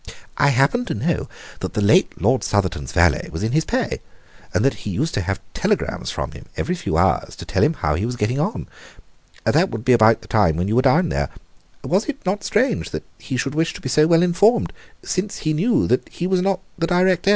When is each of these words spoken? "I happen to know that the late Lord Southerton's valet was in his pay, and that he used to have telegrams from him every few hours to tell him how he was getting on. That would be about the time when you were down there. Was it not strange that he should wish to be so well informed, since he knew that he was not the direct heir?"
"I 0.35 0.49
happen 0.49 0.83
to 0.85 0.95
know 0.95 1.29
that 1.59 1.75
the 1.75 1.79
late 1.83 2.19
Lord 2.19 2.41
Southerton's 2.41 2.91
valet 2.91 3.29
was 3.31 3.43
in 3.43 3.51
his 3.51 3.65
pay, 3.65 3.99
and 4.51 4.65
that 4.65 4.73
he 4.81 4.89
used 4.89 5.13
to 5.13 5.21
have 5.21 5.39
telegrams 5.53 6.09
from 6.09 6.31
him 6.31 6.45
every 6.57 6.73
few 6.73 6.97
hours 6.97 7.35
to 7.35 7.45
tell 7.45 7.61
him 7.63 7.73
how 7.75 7.93
he 7.93 8.07
was 8.07 8.15
getting 8.15 8.39
on. 8.39 8.67
That 9.43 9.69
would 9.69 9.85
be 9.85 9.93
about 9.93 10.21
the 10.23 10.27
time 10.27 10.55
when 10.55 10.67
you 10.67 10.75
were 10.75 10.81
down 10.81 11.09
there. 11.09 11.29
Was 11.83 12.05
it 12.09 12.25
not 12.25 12.43
strange 12.43 12.89
that 12.89 13.03
he 13.19 13.37
should 13.37 13.53
wish 13.53 13.75
to 13.75 13.81
be 13.81 13.89
so 13.89 14.07
well 14.07 14.23
informed, 14.23 14.73
since 15.03 15.37
he 15.37 15.53
knew 15.53 15.85
that 15.85 16.09
he 16.09 16.25
was 16.25 16.41
not 16.41 16.61
the 16.79 16.87
direct 16.87 17.27
heir?" 17.27 17.29